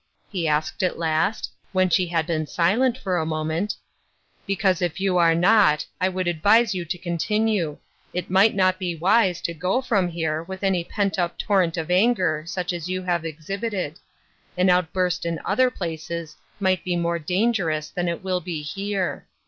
[0.31, 3.75] he asked at last, when she had been silent for a moment;
[4.47, 7.77] "because if you are not, I would advise you to continue;
[8.11, 8.47] it "o, mamma!
[8.49, 11.37] good by!" 285 might not be wise to go from here with any pent up
[11.37, 13.99] torrent of anger such as you have exhibited;
[14.57, 19.27] an outburst in other places might be more dan gerous than it will be here.